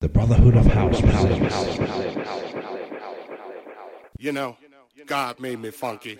[0.00, 1.00] The Brotherhood of House.
[4.18, 4.56] You know,
[5.06, 6.18] God made me funky.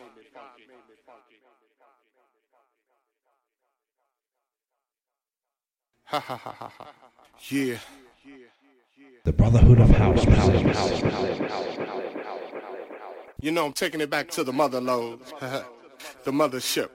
[6.05, 6.89] Ha ha ha ha ha.
[7.51, 7.77] Yeah.
[9.25, 10.25] The Brotherhood of House.
[13.43, 15.21] You know, I'm taking it back to the mother lode,
[16.25, 16.89] the mothership.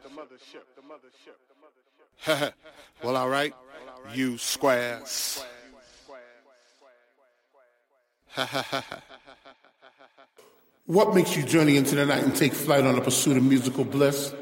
[3.03, 3.53] well, all right,
[4.13, 5.43] you squares.
[10.91, 13.85] What makes you journey into the night and take flight on the pursuit of musical
[13.85, 14.33] bliss?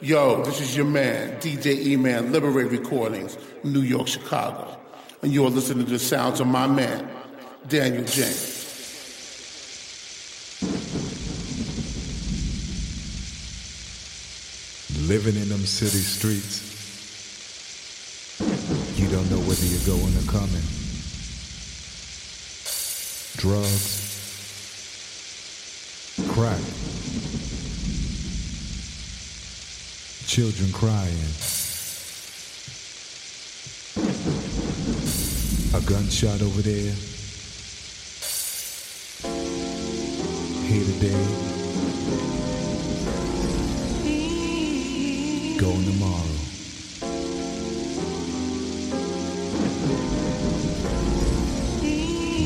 [0.00, 4.78] Yo, this is your man, DJ E-Man, Liberate Recordings, New York, Chicago.
[5.22, 7.10] And you're listening to the sounds of my man,
[7.66, 8.54] Daniel James.
[15.08, 16.62] Living in them city streets,
[18.96, 20.87] you don't know whether you're going or coming.
[23.38, 24.16] Drugs,
[26.30, 26.60] crack,
[30.26, 31.14] children crying,
[35.72, 36.94] a gunshot over there,
[40.66, 41.24] here today,
[45.60, 46.37] going tomorrow.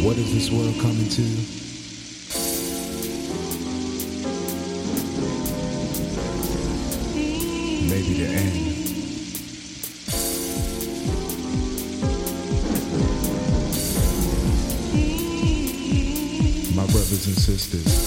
[0.02, 1.22] What is this world coming to?
[7.88, 8.72] Maybe the end.
[16.74, 18.01] My brothers and sisters,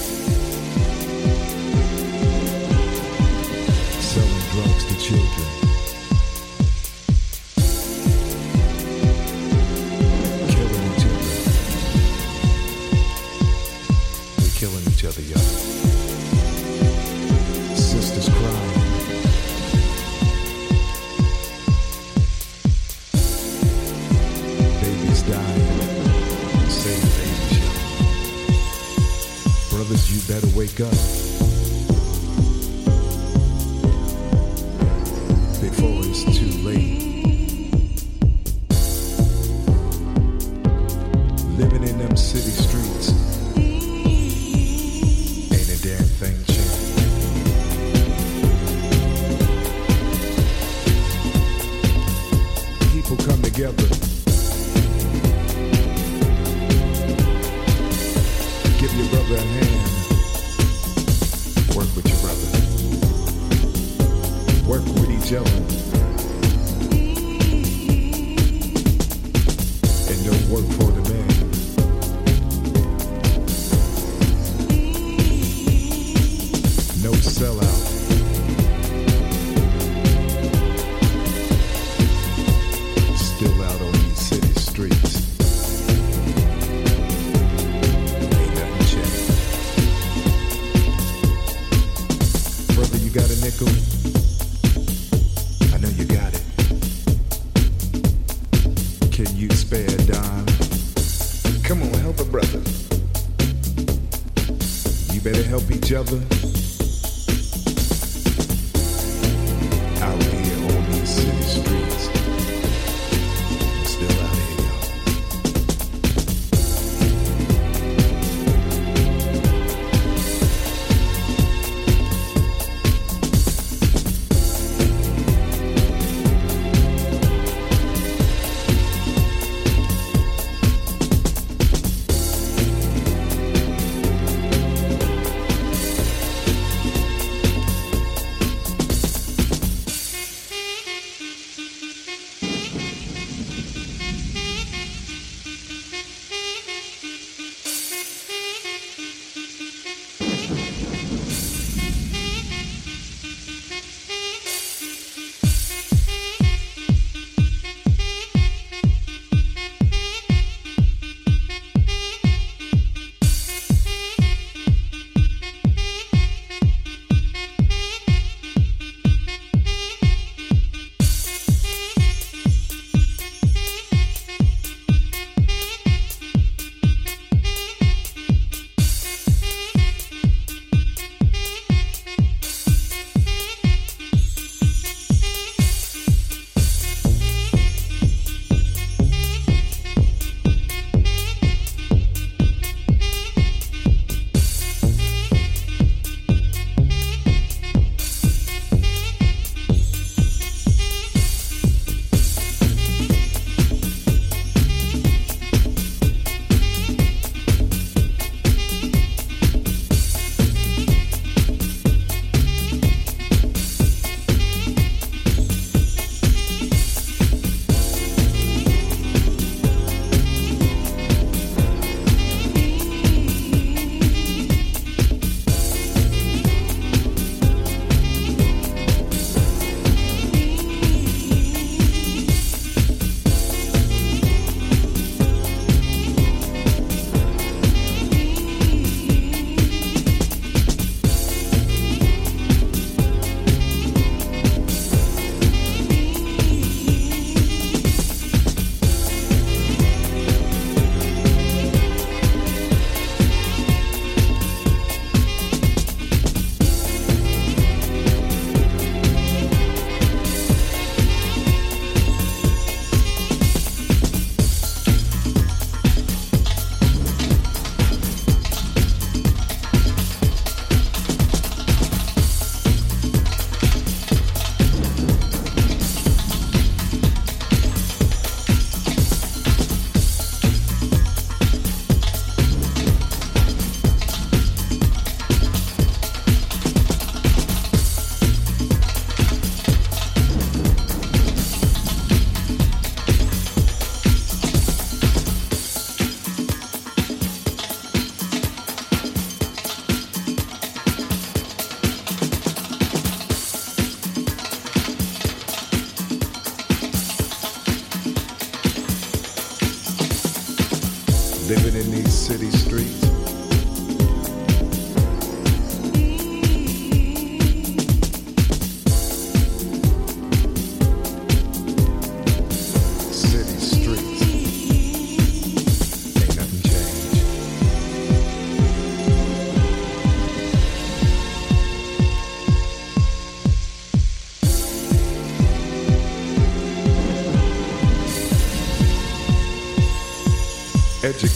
[105.96, 106.35] other.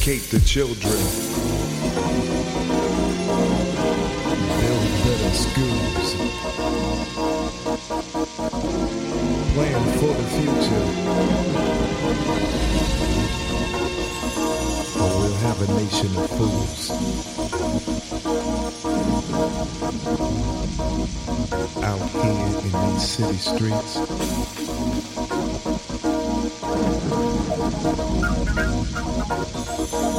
[0.09, 0.97] Educate the children.
[4.59, 6.07] Build better schools.
[9.53, 10.85] Plan for the future.
[14.99, 16.89] Or we'll have a nation of fools.
[21.83, 24.58] Out here in these city streets.
[28.59, 30.18] あっ。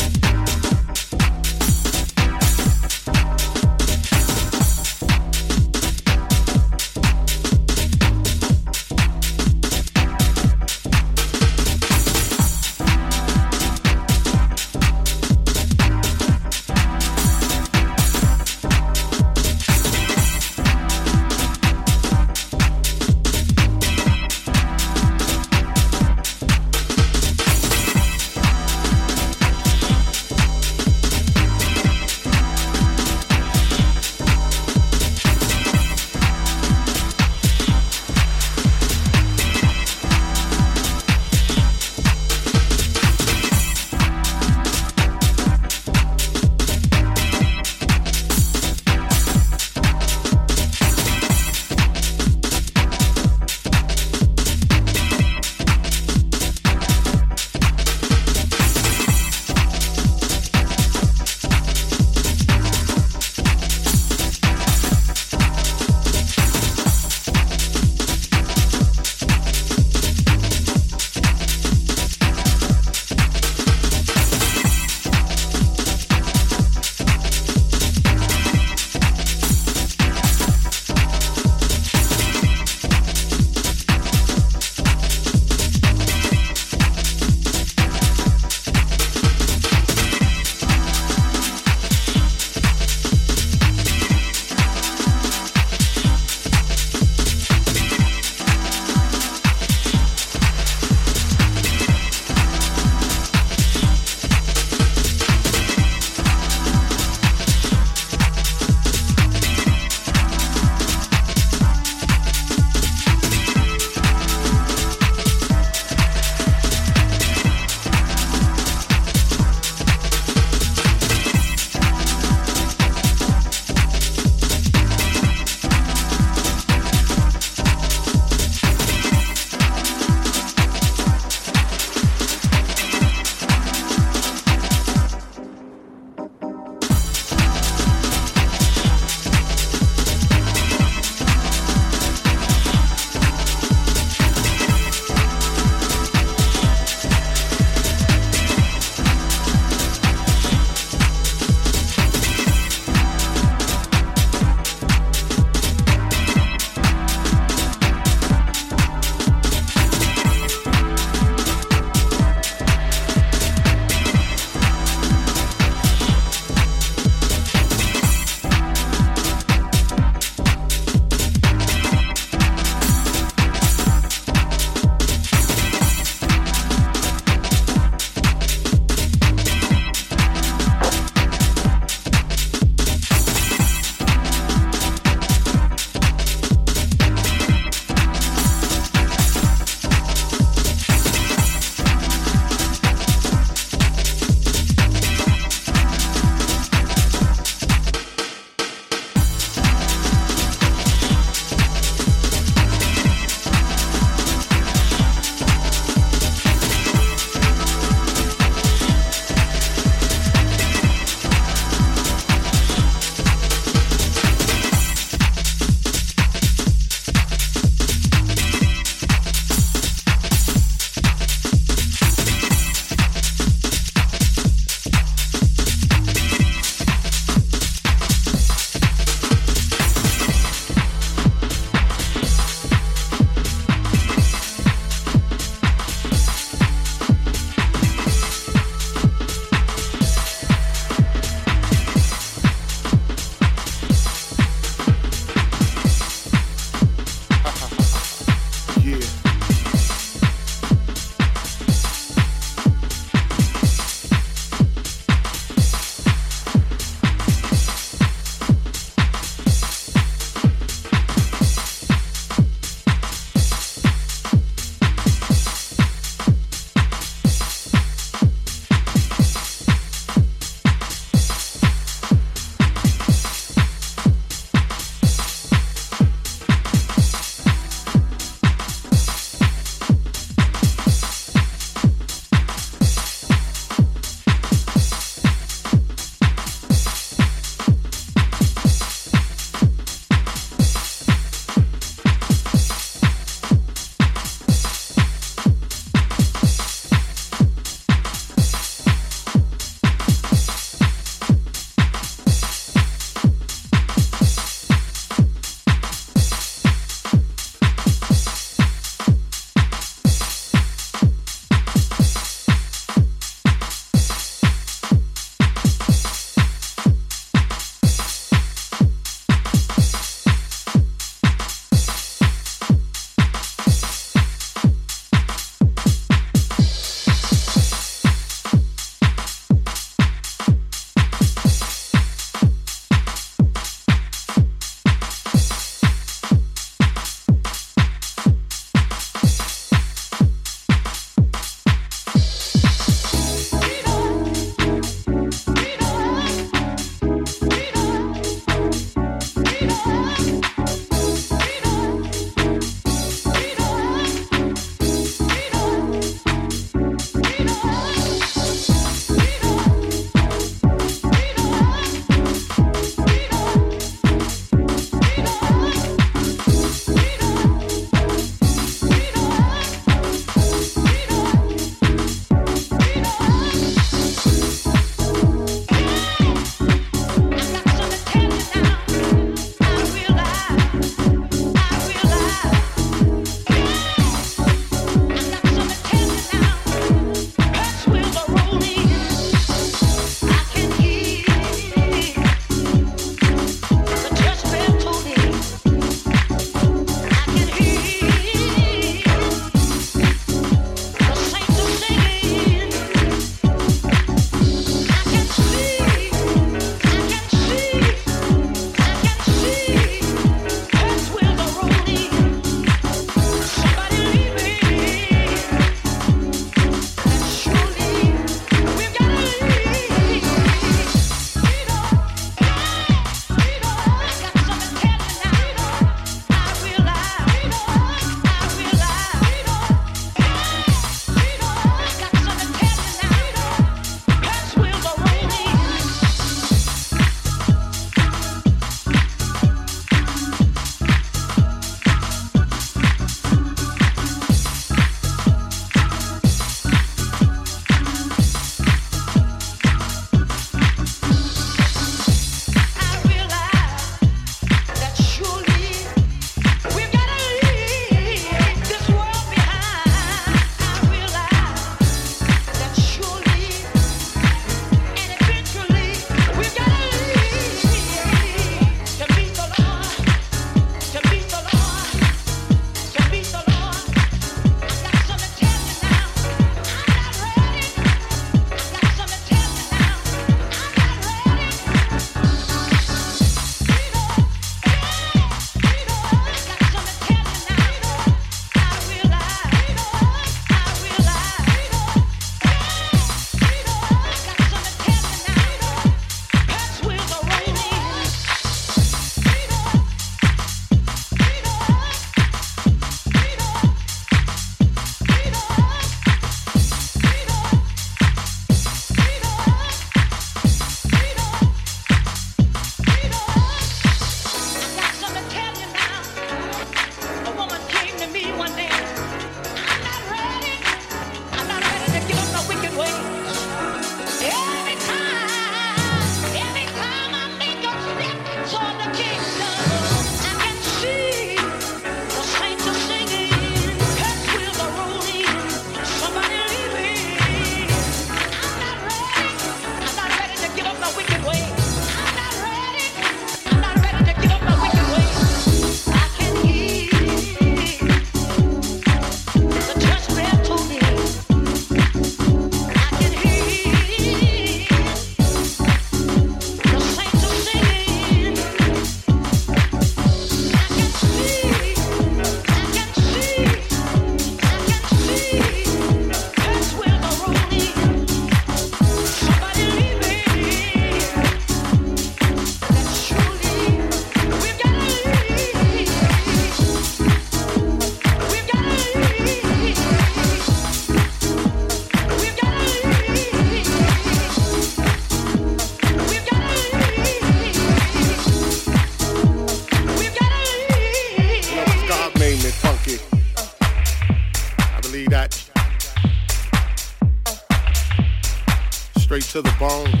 [599.61, 600.00] Bone.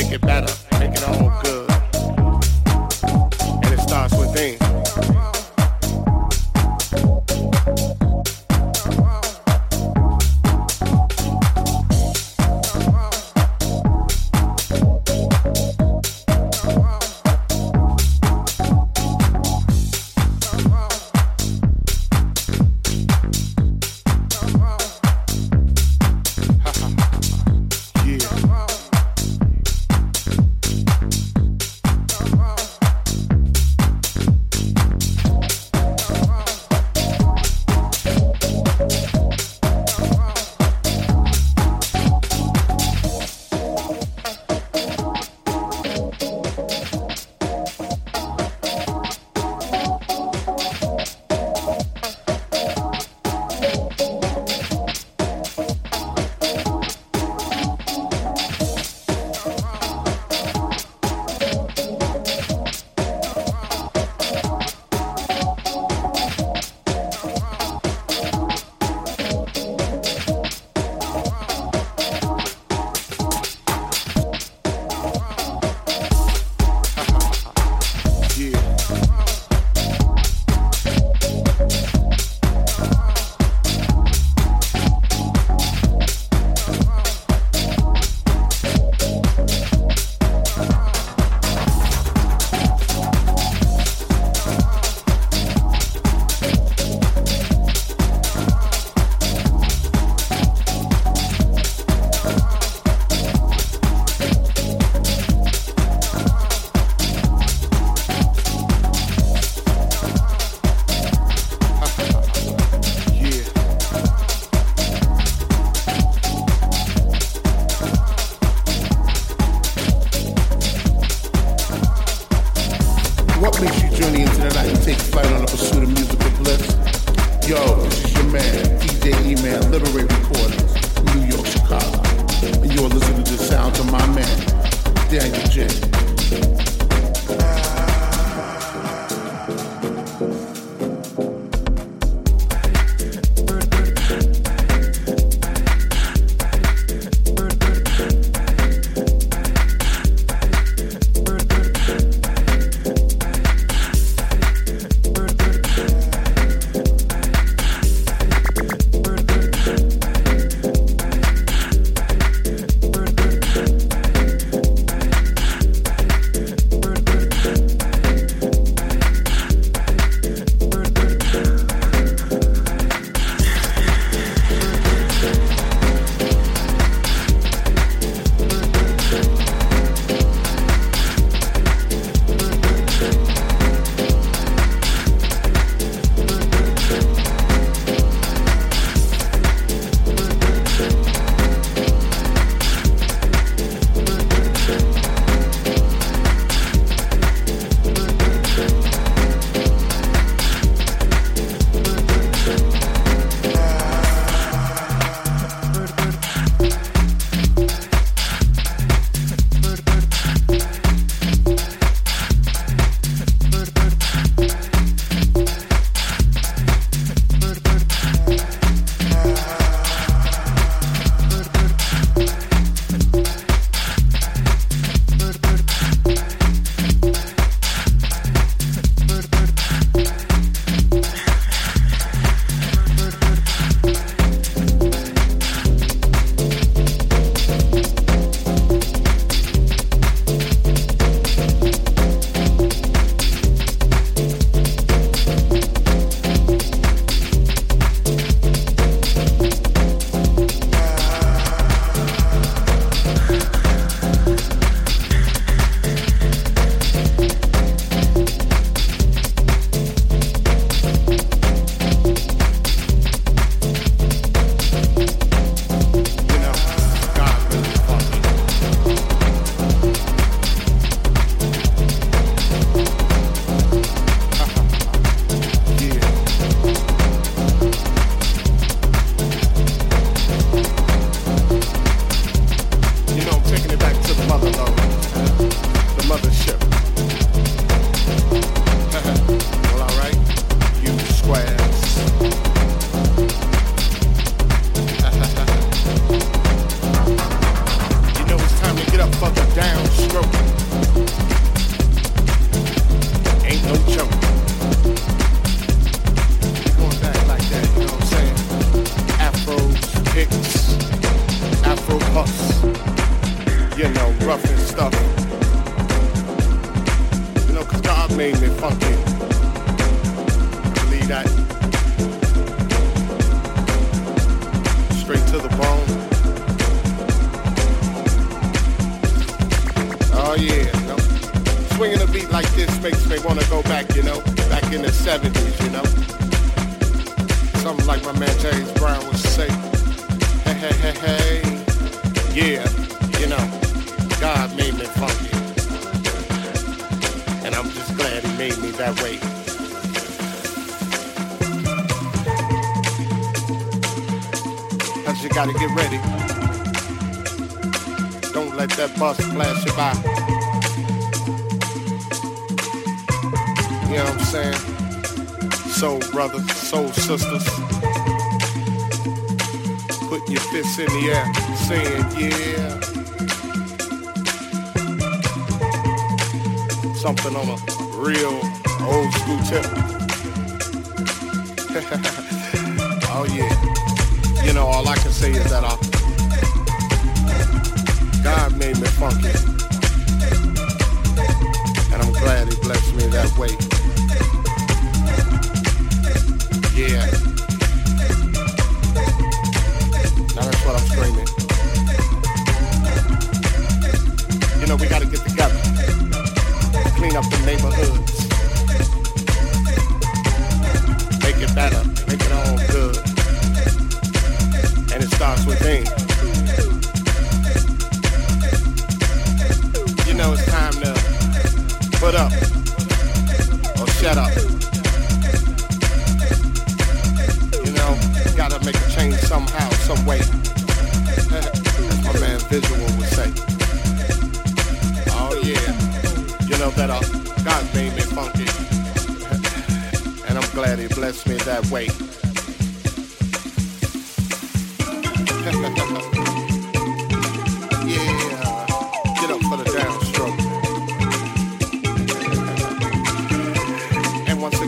[0.00, 0.69] Make it better.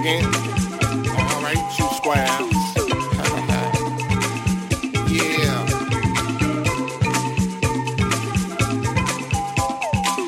[0.03, 2.29] Again, all right, two squares.
[5.13, 5.63] yeah.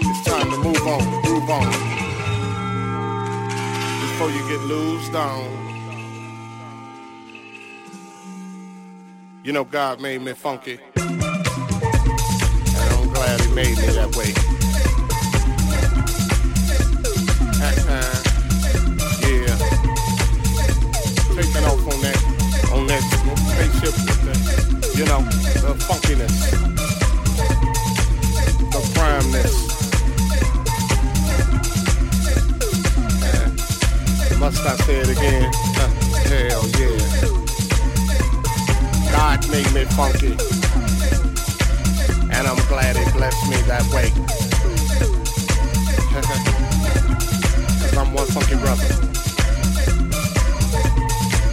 [0.01, 1.73] It's time to move on, groove on.
[4.01, 5.43] Before you get loosed on.
[9.43, 10.79] You know God made me funky.
[10.97, 11.23] And
[12.95, 14.54] I'm glad he made me that way.
[23.65, 24.35] Spaceship with the,
[24.99, 25.21] you know,
[25.63, 26.51] the funkiness,
[28.71, 29.55] the primeness.
[33.25, 33.49] Uh,
[34.39, 35.53] must I say it again?
[36.29, 36.99] Hell yeah.
[39.13, 40.37] God made me funky.
[42.31, 44.11] And I'm glad he blessed me that way.
[47.81, 48.89] Cause I'm one funky brother.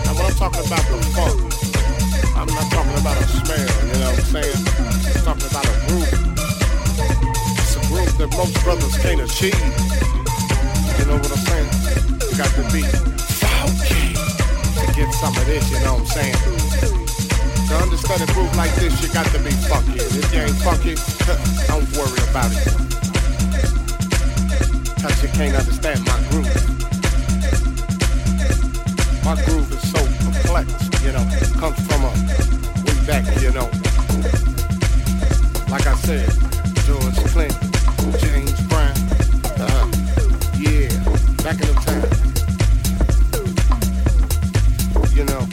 [0.05, 1.70] Now when I'm talking about the funk,
[3.01, 4.61] about a smell, you know what I'm saying?
[5.25, 6.13] Talking about a groove.
[7.57, 9.57] It's a groove that most brothers can't achieve.
[11.01, 11.69] You know what I'm saying?
[12.29, 12.85] You got to be
[13.41, 16.37] funky to get some of this, you know what I'm saying?
[17.69, 19.97] To understand a groove like this, you got to be funky.
[19.97, 20.93] And if you ain't funky,
[21.73, 22.69] don't worry about it.
[25.01, 26.53] Cause you can't understand my groove.
[29.25, 30.69] My groove is so complex,
[31.01, 32.60] you know, it comes from a
[33.11, 33.67] back, you know.
[35.69, 36.29] Like I said,
[36.85, 37.71] George Clinton,
[38.21, 38.95] James Brown,
[39.59, 39.85] uh,
[40.57, 40.87] yeah,
[41.43, 42.09] back in the time.
[45.17, 45.43] You know,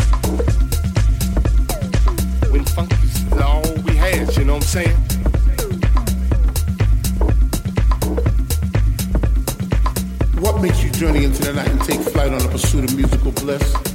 [2.52, 4.96] when funk is all we had, you know what I'm saying?
[10.38, 13.32] What makes you journey into the night and take flight on the pursuit of musical
[13.32, 13.87] bliss?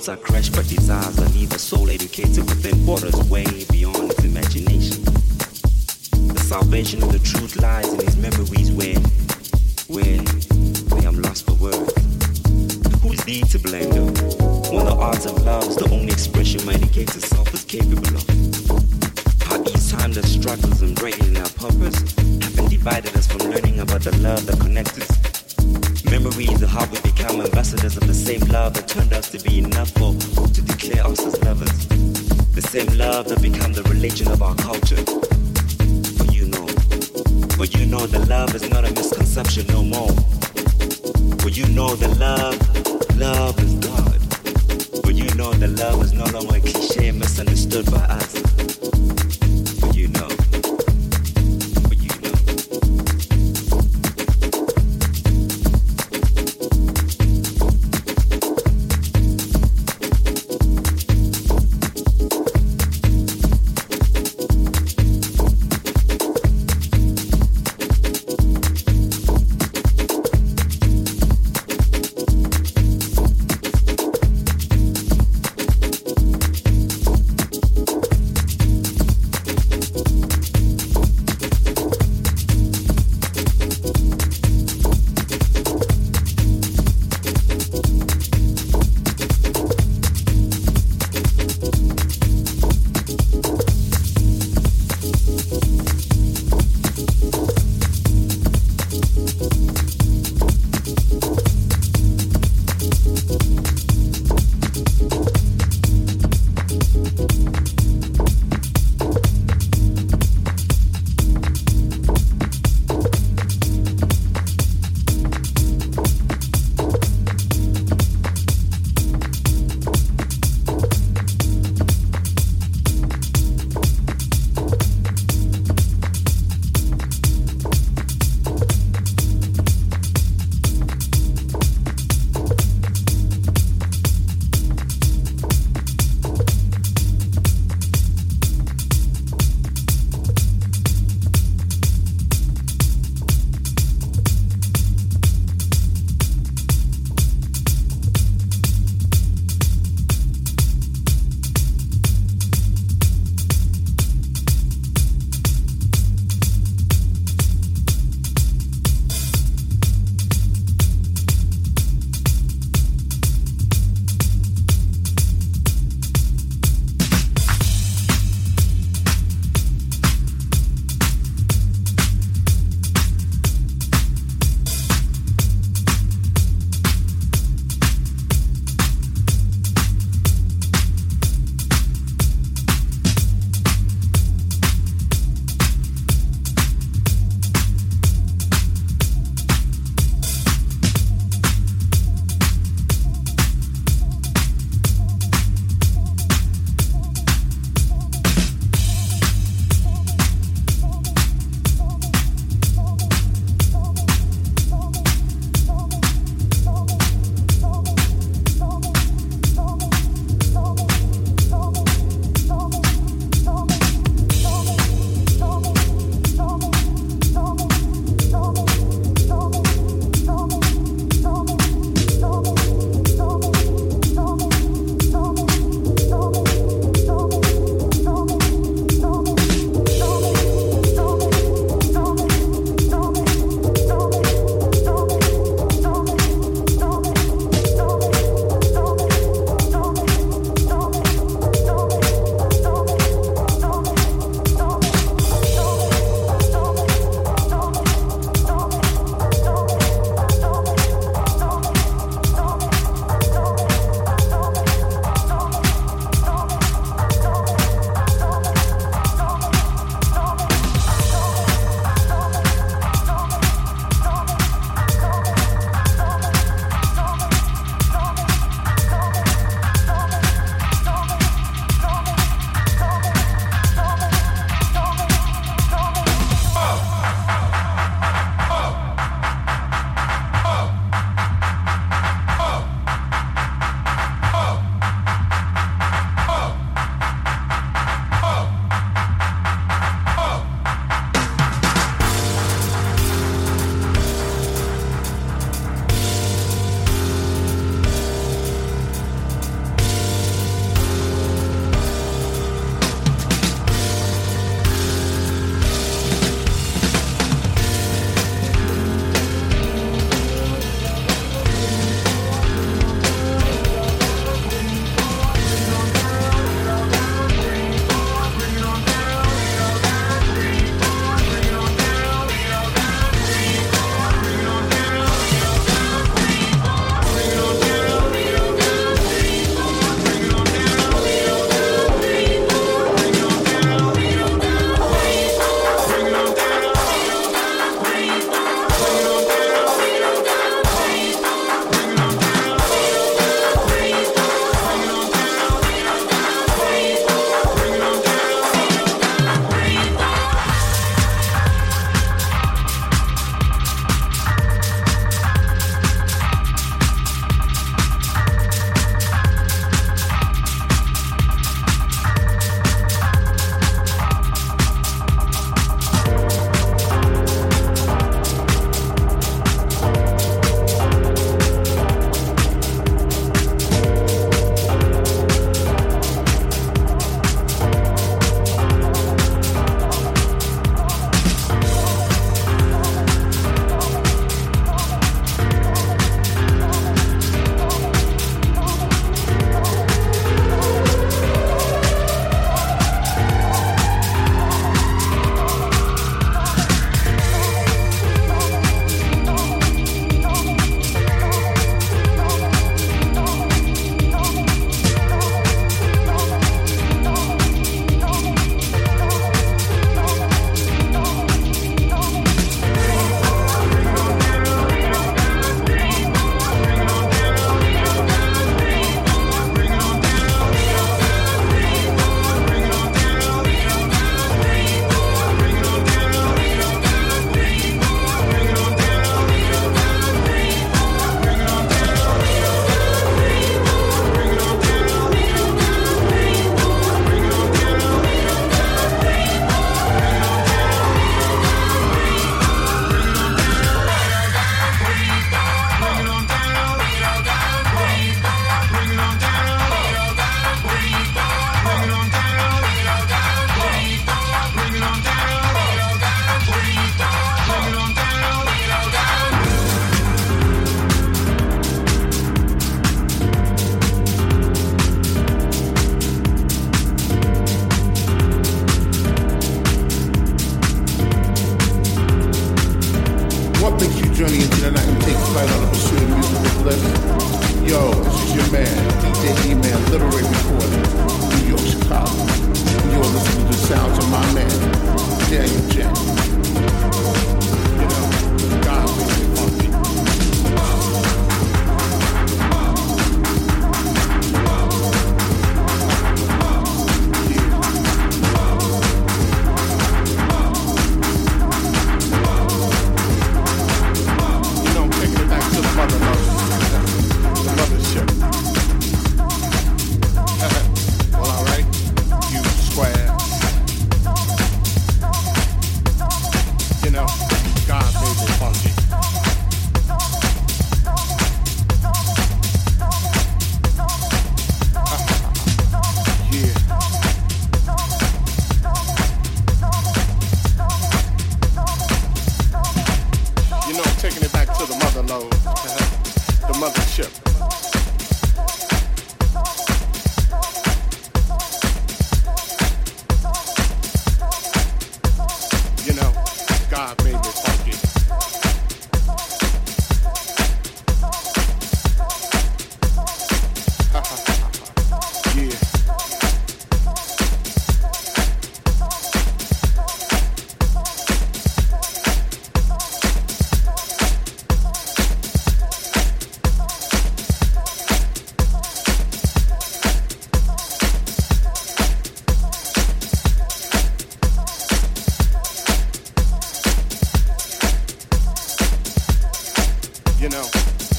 [0.00, 0.39] Thoughts are crushed,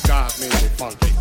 [0.07, 1.11] God made it funky.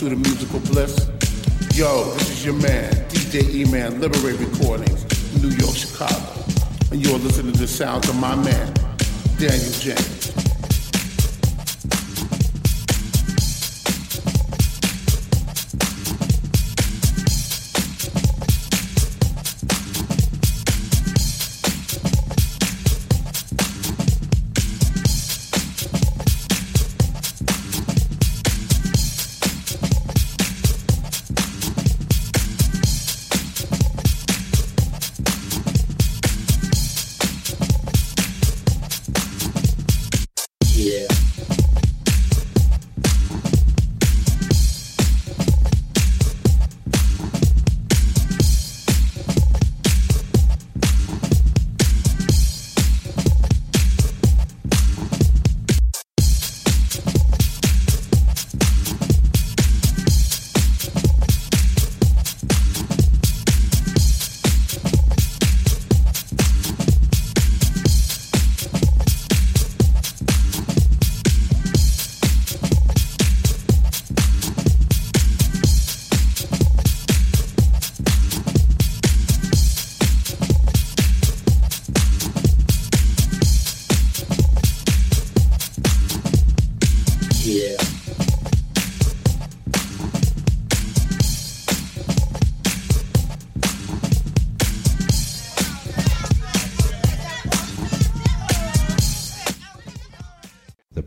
[0.00, 1.10] pursuit of musical bliss?
[1.74, 5.04] Yo, this is your man, DJ E-Man, Liberate Recordings,
[5.42, 6.42] New York, Chicago.
[6.90, 8.72] And you're listening to the sounds of my man,
[9.36, 10.19] Daniel James.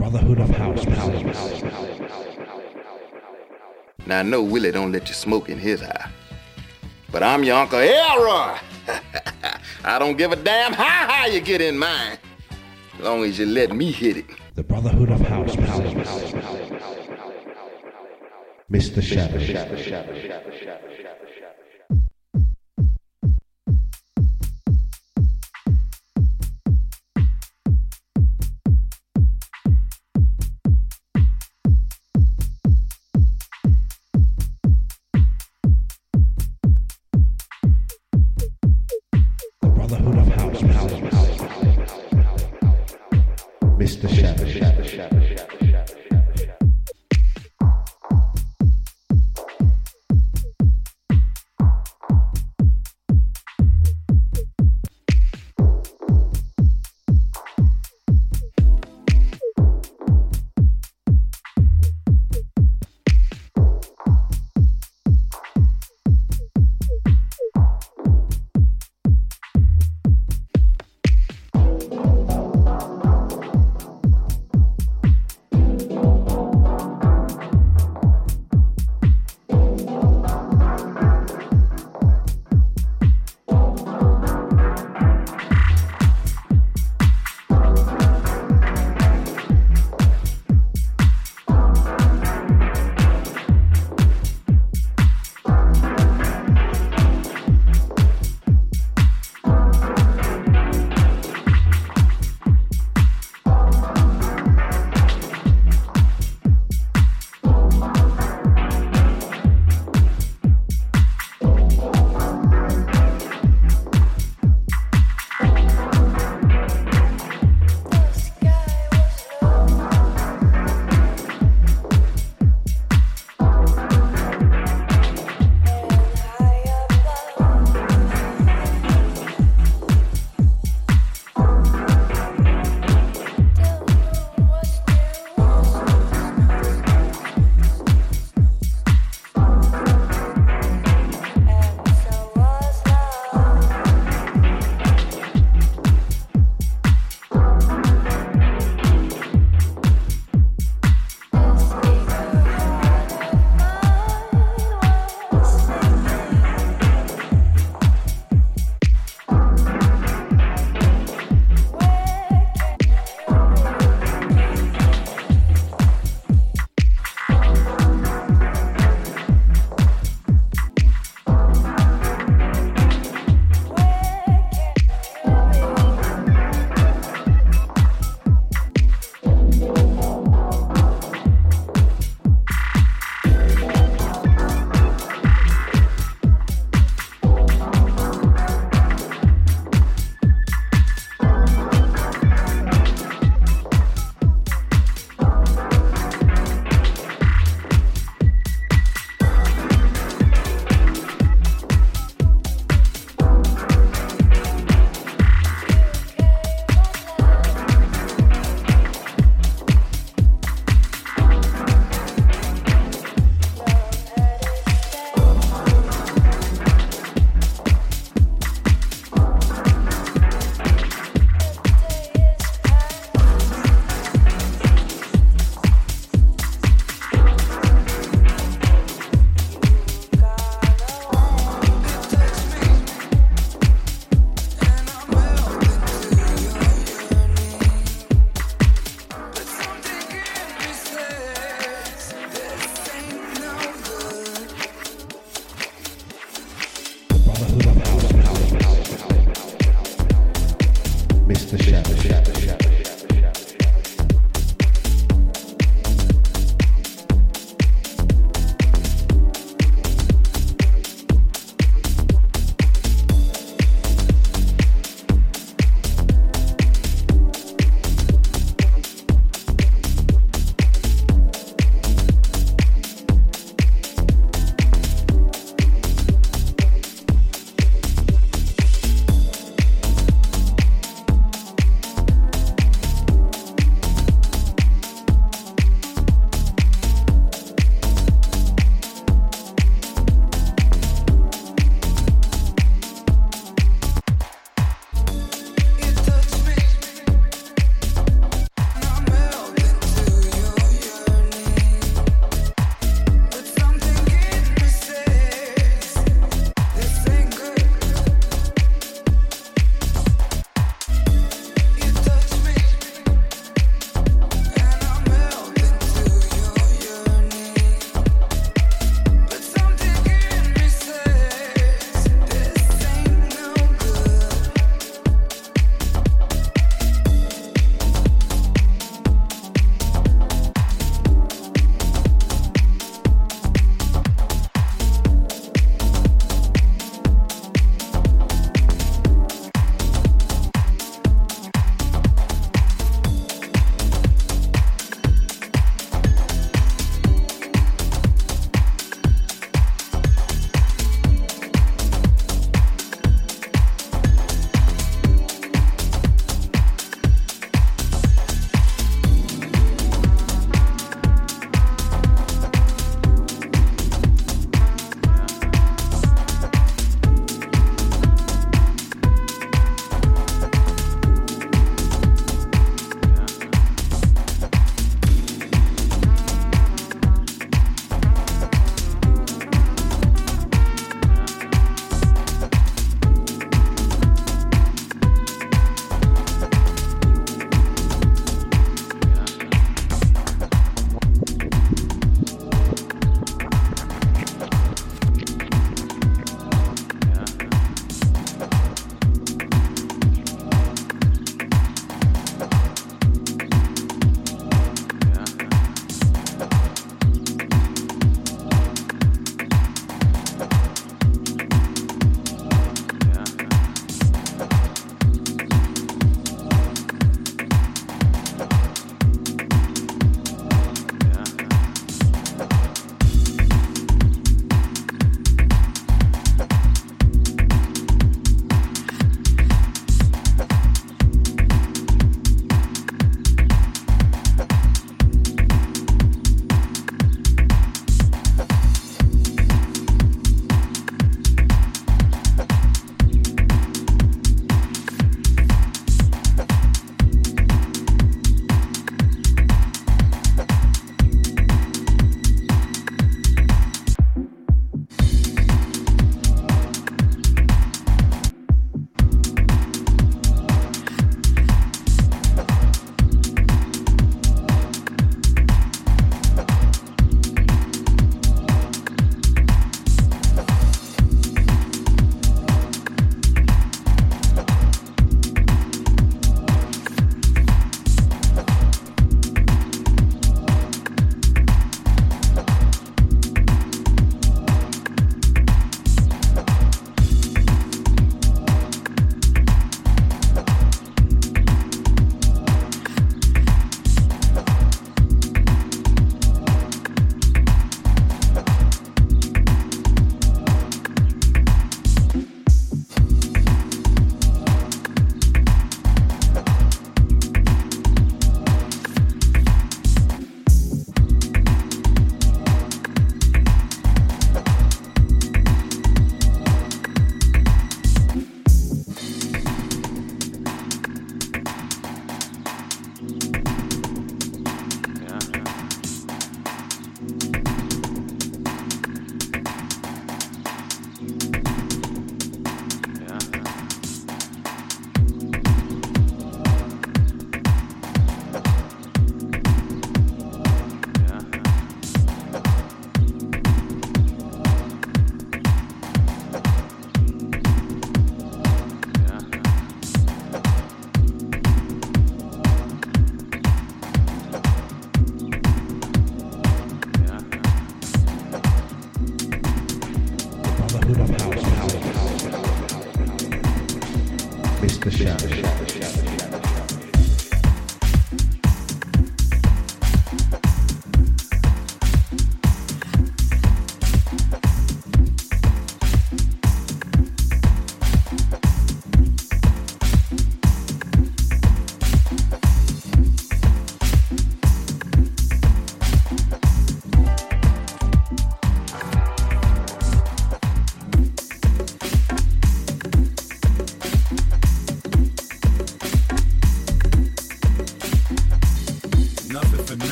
[0.00, 0.86] Brotherhood of House.
[4.06, 6.10] Now I know Willie don't let you smoke in his eye.
[7.12, 8.56] But I'm your Uncle Elroy.
[9.84, 12.16] I don't give a damn how high you get in mine.
[12.94, 14.24] As long as you let me hit it.
[14.54, 15.54] The Brotherhood of House.
[18.70, 19.02] Mr.
[19.02, 19.38] Shadow.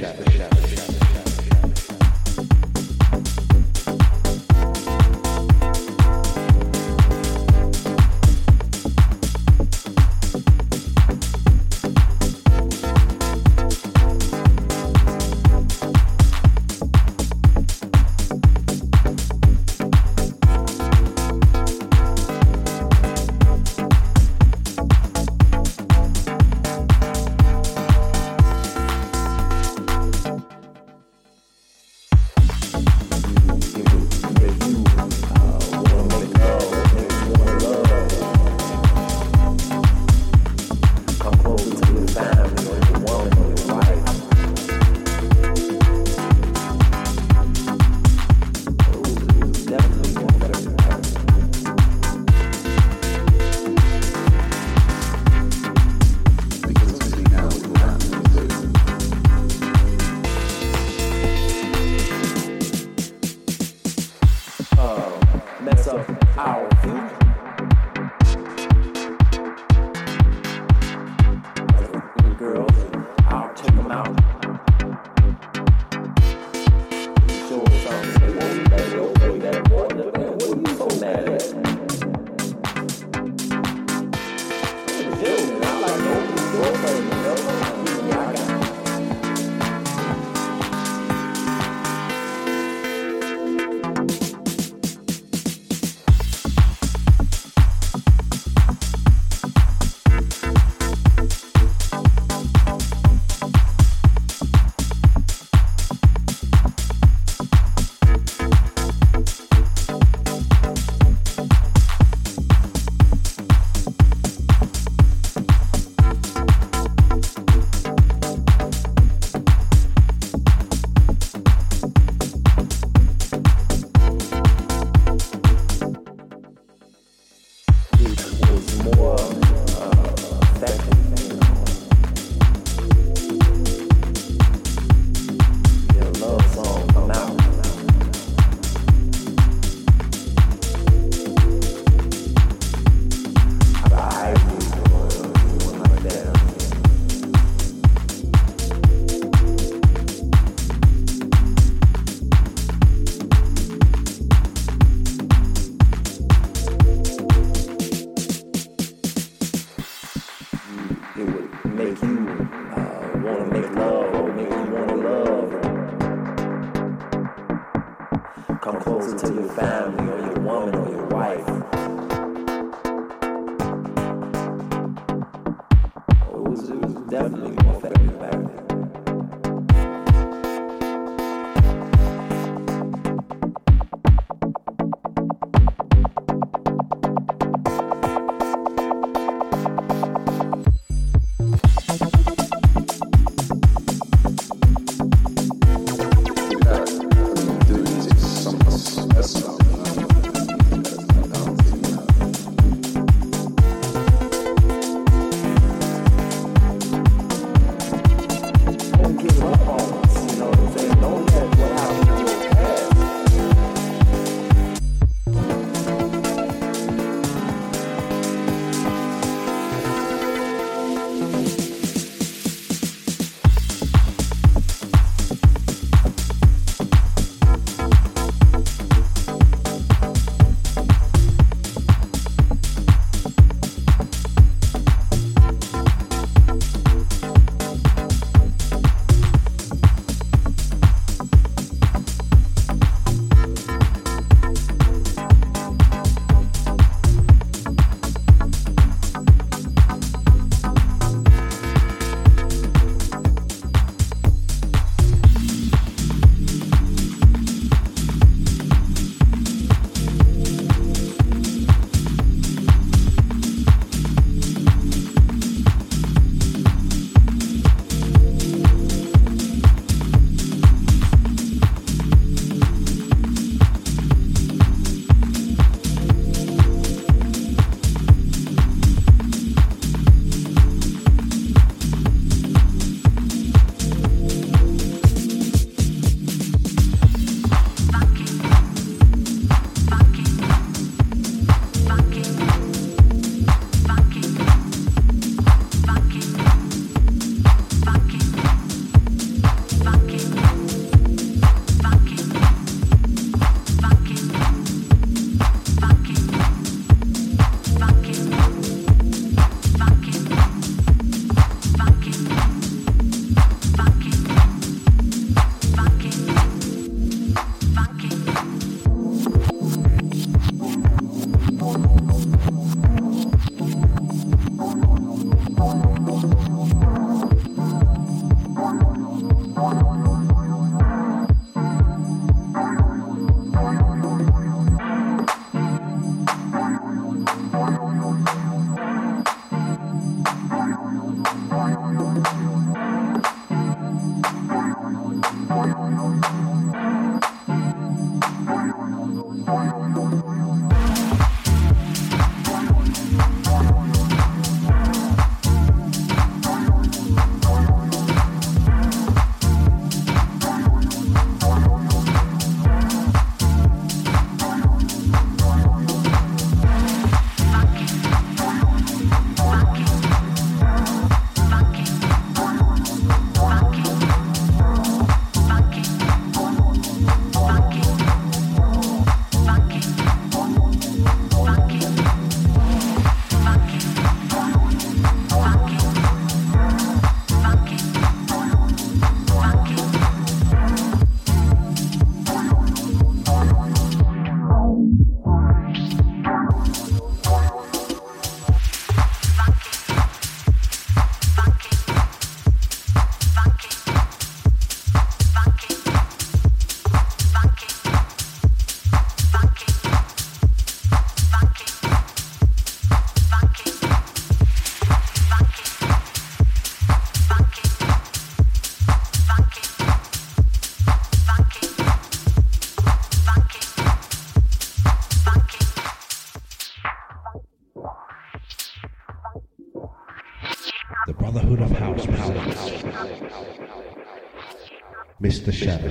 [0.00, 0.27] Shadow.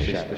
[0.08, 0.37] Shadow.